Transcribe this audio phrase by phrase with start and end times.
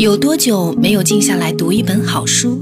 [0.00, 2.58] 有多久没有静下来读一本好书？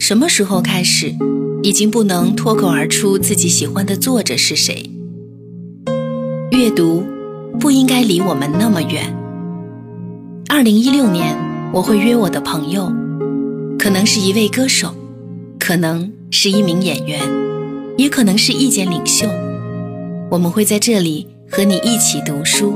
[0.00, 1.14] 什么时候开始，
[1.62, 4.90] 已经不能脱口而出自己喜欢的作者是谁？
[6.50, 7.04] 阅读
[7.60, 9.16] 不应该离我们那么远。
[10.48, 11.38] 二零一六年，
[11.72, 12.92] 我会约我的朋友，
[13.78, 14.92] 可能是一位歌手，
[15.60, 17.20] 可能是一名演员，
[17.96, 19.28] 也可能是意见领袖。
[20.28, 22.74] 我们会在这里和你一起读书。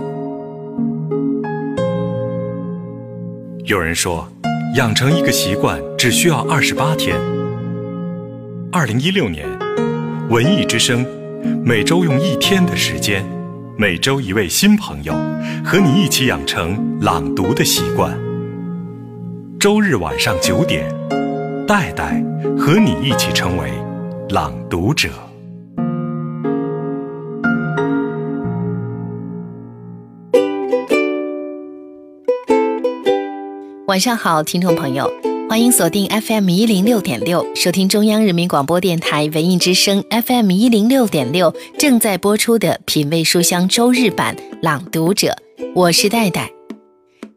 [3.66, 4.28] 有人说，
[4.74, 7.16] 养成一个习惯只需要二十八天。
[8.70, 9.48] 二零一六年，
[10.28, 11.02] 文艺之声
[11.64, 13.24] 每周用一天的时间，
[13.78, 15.14] 每周一位新朋友，
[15.64, 18.14] 和你一起养成朗读的习惯。
[19.58, 20.94] 周日晚上九点，
[21.66, 22.22] 戴戴
[22.58, 23.70] 和你一起成为
[24.28, 25.08] 朗读者。
[33.94, 35.08] 晚上好，听众朋友，
[35.48, 45.36] 欢迎锁定 FM 一零六点六，收听中央人民广播电台文艺之声 FM 一零六点六正在播出的品味书香周日版朗读者，
[45.76, 46.50] 我是戴戴。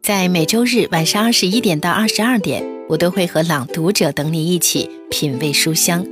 [0.02, 6.04] 在每周日晚上二十一点到二十二点，我都会和朗读者等你一起品味书香。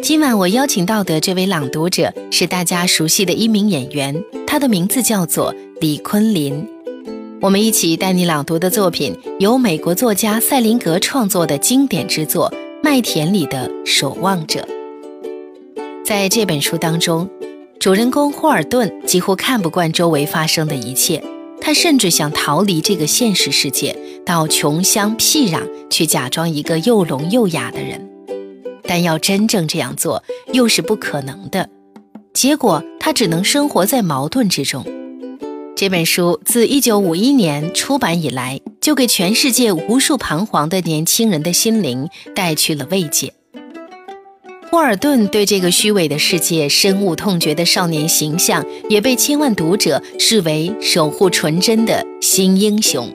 [0.00, 6.64] 今晚我邀请到的这位朗读者是大家熟悉的一名演员，他的名字叫做李坤林。
[7.40, 12.50] 我们一起带你朗读的作品，由美国作家塞林格创作的经典之作
[12.82, 14.66] 《麦田里的守望者》。
[16.04, 17.30] 在这本书当中，
[17.78, 21.22] 主人公霍尔顿几乎看不惯周围发生的一切，
[21.60, 28.04] 他甚至想逃离这个现实世界，到穷乡僻壤去假装一个又聋又哑的人。
[28.82, 31.68] 但要真正这样做，又是不可能的。
[32.34, 34.84] 结果，他只能生活在矛盾之中。
[35.78, 43.32] 这本书自1951年出版以来，就给全世界无数彷徨的年轻人的心灵带去了慰藉。
[44.68, 53.08] 霍尔顿对这个虚伪的世界深恶痛绝的少年形象，也被千万读者视为守护纯真的新英雄。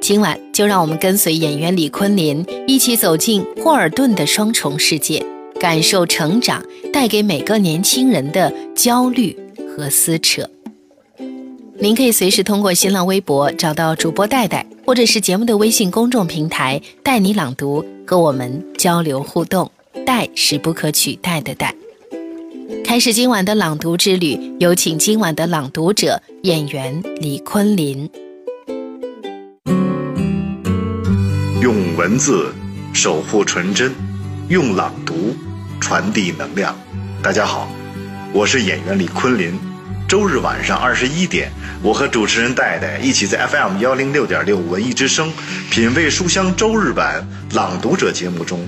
[0.00, 5.22] 今晚就让我们跟随演员李坤林一起走进霍尔顿的双重世界，
[5.60, 9.36] 感受成长带给每个年轻人的焦虑
[9.76, 10.48] 和撕扯。
[11.82, 19.70] 您可以随时通过新浪微博找到主播戴戴，或者是节目的微信公众平台“带你朗读”，和我们交流互动。
[20.04, 21.74] 戴是不可取代的戴。
[22.84, 28.10] 开始今晚的朗读之旅，有请今晚的朗读者演员李坤林。
[31.62, 32.52] 用文字
[32.92, 33.90] 守护纯真，
[34.48, 35.14] 用朗读
[35.80, 36.76] 传递能量。
[37.22, 37.70] 大家好，
[38.34, 39.69] 我是演员李坤林。
[40.10, 41.52] 周日晚上二十一点。
[41.84, 45.32] 我和主持人戴戴一起在 FM 幺零六点六文艺之声
[45.70, 48.58] 品味书香周日版朗读者节目中，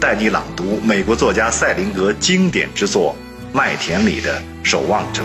[0.00, 3.14] 带你朗读美国作家塞林格经典之作
[3.54, 5.22] 《麦田里的守望者》。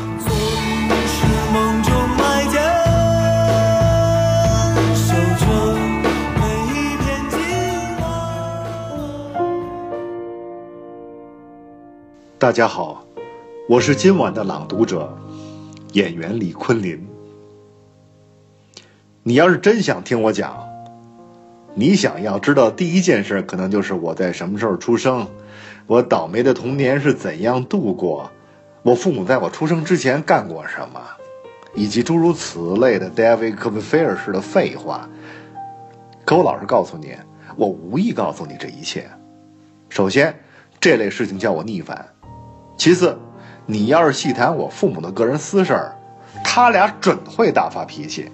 [12.38, 13.06] 大家好，
[13.70, 15.18] 我是今晚的朗读者，
[15.92, 17.06] 演员李坤林。
[19.24, 20.68] 你要是真想听我讲，
[21.74, 25.28] 你想要知道第一件事，可能就是我在什么时候出生，
[25.88, 28.32] 我倒霉的童年是怎样度过，
[28.84, 31.02] 我父母在我出生之前干过什么，
[31.76, 35.10] 以及诸如此类的 David Copperfield 式的废话。
[36.24, 37.14] 可我老实告诉你，
[37.58, 39.10] 我无意告诉你这一切。
[39.90, 40.34] 首先，
[40.80, 41.98] 这类事情叫我逆反；
[42.78, 43.18] 其次，
[43.72, 45.96] 你要是细谈我父母的个人私事儿，
[46.44, 48.30] 他俩准会大发脾气。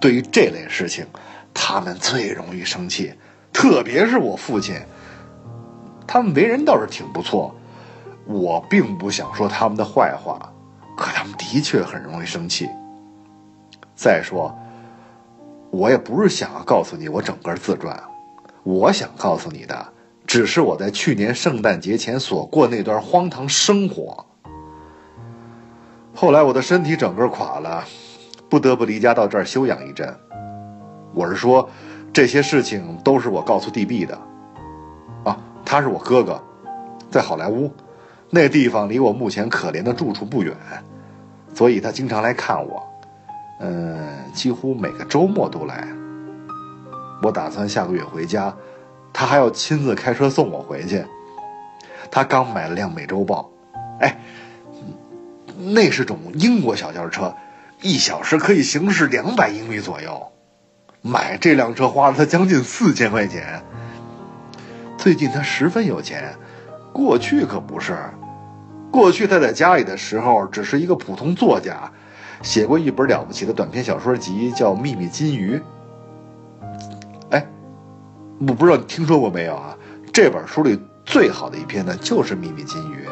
[0.00, 1.06] 对于这类事情，
[1.52, 3.12] 他们最容易生气，
[3.52, 4.76] 特别是我父亲。
[6.06, 7.54] 他们为人倒是挺不错，
[8.24, 10.50] 我并不想说他们的坏话，
[10.96, 12.66] 可他们的确很容易生气。
[13.94, 14.56] 再说，
[15.70, 18.02] 我也不是想要告诉你我整个自传，
[18.62, 19.86] 我想告诉你的，
[20.26, 24.24] 只是我在去年圣诞节前所过那段荒唐生活。
[26.20, 27.84] 后来我的身体整个垮了。
[28.48, 30.12] 不得不离家到这儿休养一阵。
[31.14, 31.70] 我是说，
[32.12, 34.18] 这些事情都是我告诉 DB 的。
[35.22, 36.42] 啊，他是我哥哥，
[37.08, 37.70] 在好莱坞，
[38.30, 40.56] 那地方离我目前可怜的住处不远，
[41.54, 42.82] 所以他经常来看我。
[43.60, 45.86] 嗯，几乎每个周末都来。
[47.22, 48.52] 我打算下个月回家，
[49.12, 51.04] 他还要亲自开车送我回去。
[52.10, 53.48] 他刚买了辆美洲豹，
[54.00, 54.18] 哎，
[55.58, 57.34] 那是种英国小轿车。
[57.80, 60.32] 一小时可以行驶两百英里左右，
[61.00, 63.62] 买这辆车花了他将近四千块钱。
[64.96, 66.34] 最近他十分有钱，
[66.92, 67.96] 过去可不是。
[68.90, 71.92] 过去他在家里的时候只是一个普通作家，
[72.42, 75.56] 写过一本了不起的短篇小说集，叫《秘密金鱼》。
[77.30, 77.46] 哎，
[78.40, 79.76] 我不知道你听说过没有啊？
[80.12, 83.06] 这本书里最好的一篇呢，就是《秘密金鱼》，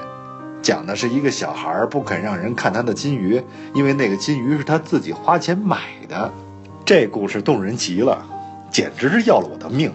[0.66, 3.40] 讲的是一个小孩不肯让人看他的金鱼，
[3.72, 5.78] 因为那个金鱼是他自己花钱买
[6.08, 6.28] 的。
[6.84, 8.26] 这故事动人极了，
[8.68, 9.94] 简直是要了我的命。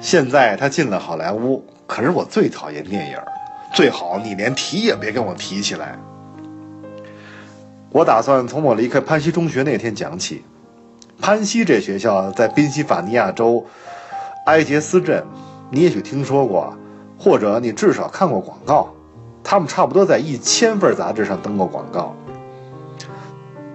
[0.00, 3.16] 现在他进了好莱坞，可是我最讨厌电影。
[3.72, 5.96] 最好你连提也别跟我提起来。
[7.90, 10.42] 我打算从我离开潘西中学那天讲起。
[11.20, 13.64] 潘西这学校在宾夕法尼亚州
[14.46, 15.24] 埃杰斯镇，
[15.70, 16.76] 你也许听说过，
[17.16, 18.92] 或者你至少看过广告。
[19.50, 22.14] 他们差不多在一千份杂志上登过广告。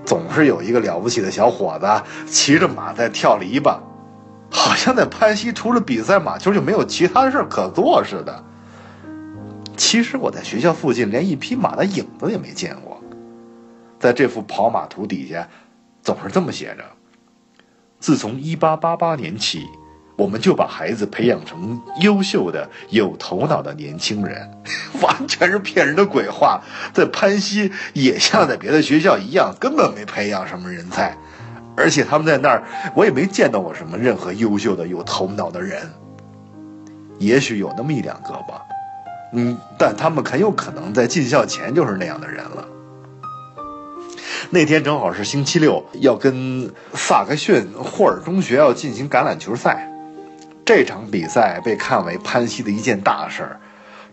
[0.06, 3.80] 总是有一个了不起的小伙子骑着马在跳篱笆，
[4.52, 8.44] 好像在潘西除了比赛马球就没有其他事可做似的。
[9.76, 13.02] 其实我在学校附近连一匹马的影子也没见过，
[14.00, 15.50] 在这幅跑马图底下，
[16.04, 16.84] 总是这么写着：
[18.00, 19.66] 自从1888年起，
[20.16, 24.50] 我们就把孩子培养成优秀的、有头脑的年轻人。
[25.02, 26.62] 完全是骗人的鬼话，
[26.94, 31.18] 在潘西也像在别的学校一样，根本没培养什么人才，
[31.76, 32.64] 而且他们在那儿，
[32.96, 35.92] 我也没见到过什么任何优秀的、有头脑的人。
[37.18, 38.62] 也许有那么一两个吧。
[39.34, 42.68] 嗯，但他们很有可能在进校前就是那样的人了。
[44.52, 49.90] 那天正好是星期六，要跟萨克逊霍尔中学要进行橄榄球赛。
[50.66, 53.60] 这场比赛被看为潘西的一件大事儿，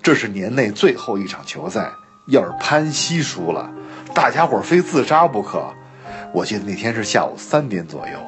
[0.03, 1.91] 这是年内最后一场球赛。
[2.27, 3.71] 要是潘西输了，
[4.15, 5.73] 大家伙非自杀不可。
[6.33, 8.19] 我记得那天是下午三点左右，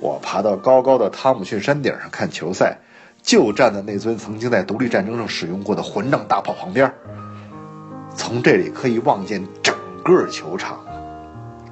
[0.00, 2.78] 我爬到高高的汤姆逊山顶上看球赛。
[3.22, 6.92] 就站在那尊曾经在独立战争上使用过的混账大炮旁边，
[8.16, 9.72] 从这里可以望见整
[10.02, 10.80] 个球场，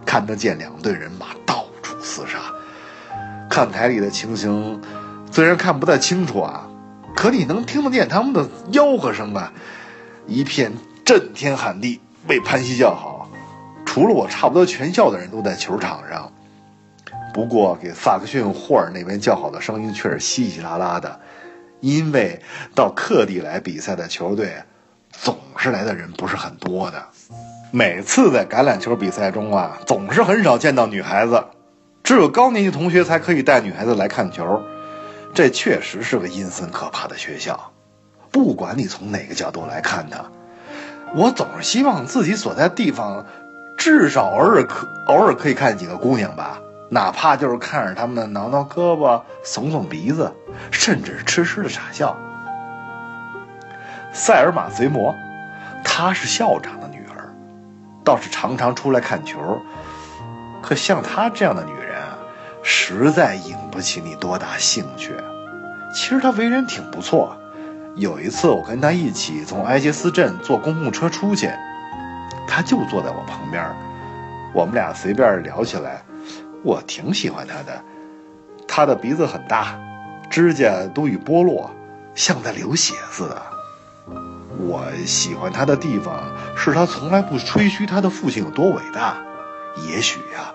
[0.07, 2.39] 看得见两队人马到处厮杀。
[3.49, 4.81] 看台里的情形，
[5.31, 6.69] 虽然看不太清楚啊，
[7.15, 9.53] 可你能听得见他们的吆喝声啊，
[10.27, 10.73] 一片
[11.05, 13.29] 震天喊地，为潘西叫好。
[13.87, 16.31] 除了我，差不多全校的人都在球场上。
[17.33, 21.21] 不过，给萨克逊霍尔那边叫好的声音却是稀稀拉拉的。
[21.81, 22.41] 因为
[22.75, 24.53] 到客地来比赛的球队，
[25.11, 27.03] 总是来的人不是很多的。
[27.71, 31.43] 每次在橄榄球比赛中啊，总是很少见到女孩子，
[32.03, 34.61] 只有高年级同学才可以带女孩子来看球。
[35.33, 37.73] 这确实是个阴森可怕的学校。
[38.31, 40.25] 不管你从哪个角度来看它，
[41.15, 43.27] 我总是希望自己所在地方，
[43.77, 46.61] 至少偶尔可偶尔可以看见几个姑娘吧。
[46.91, 50.33] 哪怕就是看着她们挠挠胳膊、耸耸鼻子，
[50.71, 52.17] 甚至痴痴的傻笑。
[54.13, 55.15] 塞尔玛·随摩，
[55.85, 57.33] 她是校长的女儿，
[58.05, 59.39] 倒是常常出来看球。
[60.63, 61.90] 可像她这样的女人，
[62.63, 65.15] 实在引不起你多大兴趣。
[65.93, 67.37] 其实他为人挺不错。
[67.97, 71.51] 有一次我跟他一起从埃杰斯镇坐公共车出去，
[72.47, 73.65] 他就坐在我旁边，
[74.55, 76.03] 我们俩随便聊起来。
[76.63, 77.83] 我挺喜欢他的，
[78.69, 79.79] 他的鼻子很大，
[80.31, 81.71] 指甲都已剥落，
[82.15, 83.43] 像在流血似的。
[84.59, 86.21] 我喜欢他的地方
[86.57, 89.17] 是他从来不吹嘘他的父亲有多伟大。
[89.89, 90.55] 也许呀，